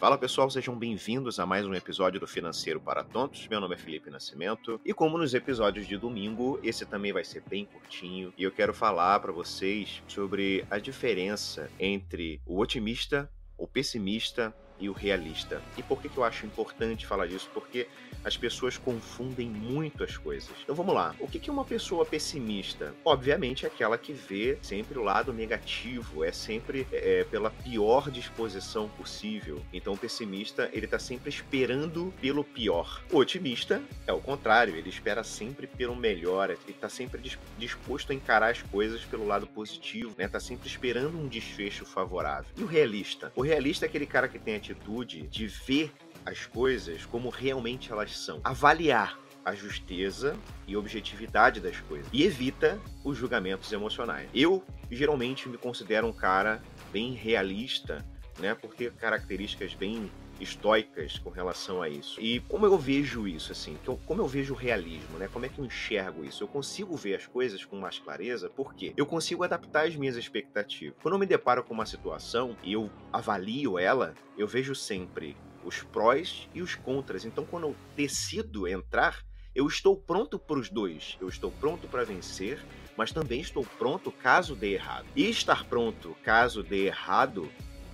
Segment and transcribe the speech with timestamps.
[0.00, 3.46] Fala pessoal, sejam bem-vindos a mais um episódio do Financeiro para Tontos.
[3.48, 7.42] Meu nome é Felipe Nascimento e como nos episódios de domingo, esse também vai ser
[7.46, 13.66] bem curtinho e eu quero falar para vocês sobre a diferença entre o otimista, o
[13.66, 15.62] pessimista e o realista.
[15.76, 17.50] E por que, que eu acho importante falar disso?
[17.52, 17.86] Porque
[18.24, 20.50] as pessoas confundem muito as coisas.
[20.62, 21.14] Então vamos lá.
[21.18, 22.94] O que, que é uma pessoa pessimista?
[23.04, 28.88] Obviamente é aquela que vê sempre o lado negativo, é sempre é, pela pior disposição
[28.88, 29.62] possível.
[29.72, 33.02] Então o pessimista, ele tá sempre esperando pelo pior.
[33.10, 37.20] O otimista é o contrário, ele espera sempre pelo melhor, ele tá sempre
[37.58, 40.28] disposto a encarar as coisas pelo lado positivo, né?
[40.28, 42.50] Tá sempre esperando um desfecho favorável.
[42.56, 43.32] E o realista?
[43.34, 45.92] O realista é aquele cara que tem a atitude de ver
[46.24, 48.40] as coisas como realmente elas são.
[48.44, 54.28] Avaliar a justeza e objetividade das coisas e evita os julgamentos emocionais.
[54.34, 56.62] Eu geralmente me considero um cara
[56.92, 58.04] bem realista,
[58.38, 60.10] né, por ter características bem
[60.40, 62.20] estoicas com relação a isso.
[62.20, 65.28] E como eu vejo isso, assim, como eu vejo o realismo, né?
[65.32, 66.42] Como é que eu enxergo isso?
[66.42, 70.96] Eu consigo ver as coisas com mais clareza porque eu consigo adaptar as minhas expectativas.
[71.02, 75.82] Quando eu me deparo com uma situação e eu avalio ela, eu vejo sempre os
[75.82, 77.24] prós e os contras.
[77.24, 79.24] Então, quando eu decido entrar,
[79.54, 81.16] eu estou pronto para os dois.
[81.20, 82.64] Eu estou pronto para vencer,
[82.96, 85.06] mas também estou pronto caso dê errado.
[85.14, 87.50] E estar pronto caso dê errado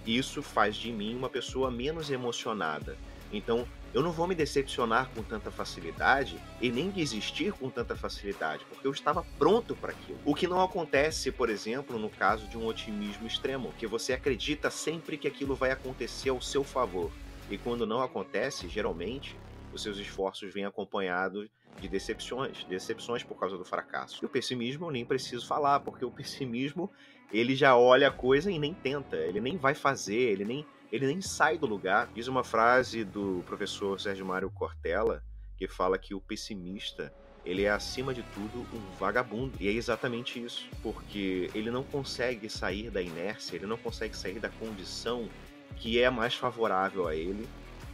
[0.06, 2.96] isso faz de mim uma pessoa menos emocionada.
[3.32, 8.64] Então, eu não vou me decepcionar com tanta facilidade e nem desistir com tanta facilidade,
[8.68, 10.18] porque eu estava pronto para aquilo.
[10.24, 14.70] O que não acontece, por exemplo, no caso de um otimismo extremo, que você acredita
[14.70, 17.10] sempre que aquilo vai acontecer ao seu favor.
[17.50, 19.36] E quando não acontece, geralmente,
[19.72, 21.48] os seus esforços vêm acompanhados
[21.80, 24.22] de decepções, decepções por causa do fracasso.
[24.22, 26.90] E o pessimismo eu nem preciso falar, porque o pessimismo
[27.38, 31.06] ele já olha a coisa e nem tenta, ele nem vai fazer, ele nem, ele
[31.06, 32.08] nem sai do lugar.
[32.14, 35.22] Diz uma frase do professor Sérgio Mário Cortella
[35.56, 37.12] que fala que o pessimista
[37.44, 39.52] ele é acima de tudo um vagabundo.
[39.60, 44.40] E é exatamente isso, porque ele não consegue sair da inércia, ele não consegue sair
[44.40, 45.28] da condição
[45.76, 47.46] que é mais favorável a ele,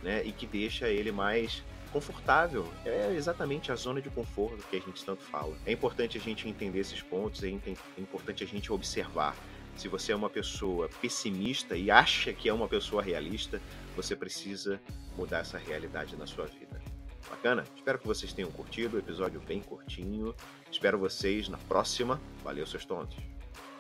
[0.03, 2.67] né, e que deixa ele mais confortável.
[2.85, 5.57] É exatamente a zona de conforto que a gente tanto fala.
[5.67, 9.37] É importante a gente entender esses pontos, é, é importante a gente observar.
[9.77, 13.61] Se você é uma pessoa pessimista e acha que é uma pessoa realista,
[13.97, 14.81] você precisa
[15.17, 16.81] mudar essa realidade na sua vida.
[17.29, 17.65] Bacana?
[17.75, 20.35] Espero que vocês tenham curtido o episódio bem curtinho.
[20.71, 22.21] Espero vocês na próxima.
[22.45, 23.32] Valeu, seus tontos.